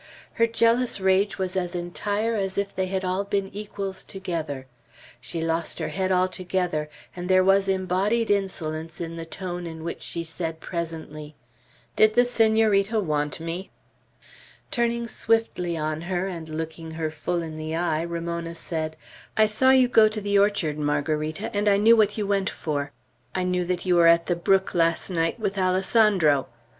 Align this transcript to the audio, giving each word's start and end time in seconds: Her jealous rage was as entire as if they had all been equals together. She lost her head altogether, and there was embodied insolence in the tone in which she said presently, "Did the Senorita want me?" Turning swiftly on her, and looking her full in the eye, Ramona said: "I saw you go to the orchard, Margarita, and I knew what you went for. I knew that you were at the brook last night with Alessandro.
Her 0.33 0.47
jealous 0.47 0.99
rage 0.99 1.37
was 1.37 1.55
as 1.55 1.75
entire 1.75 2.33
as 2.33 2.57
if 2.57 2.75
they 2.75 2.87
had 2.87 3.05
all 3.05 3.23
been 3.23 3.51
equals 3.53 4.03
together. 4.03 4.65
She 5.19 5.41
lost 5.43 5.77
her 5.77 5.89
head 5.89 6.11
altogether, 6.11 6.89
and 7.15 7.29
there 7.29 7.43
was 7.43 7.69
embodied 7.69 8.31
insolence 8.31 8.99
in 8.99 9.15
the 9.15 9.27
tone 9.27 9.67
in 9.67 9.83
which 9.83 10.01
she 10.01 10.23
said 10.23 10.59
presently, 10.59 11.35
"Did 11.95 12.15
the 12.15 12.25
Senorita 12.25 12.99
want 12.99 13.39
me?" 13.39 13.69
Turning 14.71 15.07
swiftly 15.07 15.77
on 15.77 16.01
her, 16.01 16.25
and 16.25 16.49
looking 16.49 16.89
her 16.89 17.11
full 17.11 17.43
in 17.43 17.55
the 17.55 17.75
eye, 17.75 18.01
Ramona 18.01 18.55
said: 18.55 18.95
"I 19.37 19.45
saw 19.45 19.69
you 19.69 19.87
go 19.87 20.07
to 20.07 20.19
the 20.19 20.35
orchard, 20.39 20.79
Margarita, 20.79 21.55
and 21.55 21.67
I 21.67 21.77
knew 21.77 21.95
what 21.95 22.17
you 22.17 22.25
went 22.25 22.49
for. 22.49 22.91
I 23.35 23.43
knew 23.43 23.65
that 23.65 23.85
you 23.85 23.97
were 23.97 24.07
at 24.07 24.25
the 24.25 24.35
brook 24.35 24.73
last 24.73 25.11
night 25.11 25.39
with 25.39 25.59
Alessandro. 25.59 26.47